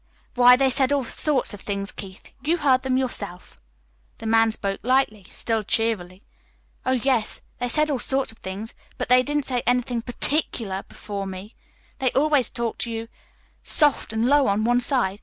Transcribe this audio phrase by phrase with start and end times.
[0.33, 2.31] "Why, they said all sorts of things, Keith.
[2.41, 3.59] You heard them yourself."
[4.17, 6.23] The man spoke lightly, still cheerily.
[6.83, 11.27] "Oh, yes, they said all sorts of things, but they didn't say anything PARTICULAR before
[11.27, 11.53] me.
[11.99, 13.09] They always talked to you
[13.61, 15.19] soft and low on one side.